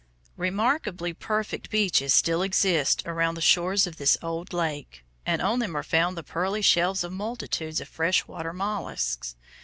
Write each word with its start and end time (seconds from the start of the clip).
Remarkably 0.37 1.13
perfect 1.13 1.69
beaches 1.69 2.11
still 2.11 2.41
exist 2.41 3.03
around 3.05 3.35
the 3.35 3.39
shores 3.39 3.85
of 3.85 3.97
this 3.97 4.17
old 4.23 4.51
lake, 4.51 5.05
and 5.27 5.43
on 5.43 5.59
them 5.59 5.77
are 5.77 5.83
found 5.83 6.17
the 6.17 6.23
pearly 6.23 6.63
shells 6.63 7.03
of 7.03 7.13
multitudes 7.13 7.79
of 7.79 7.87
fresh 7.87 8.25
water 8.27 8.51
mollusks. 8.51 9.35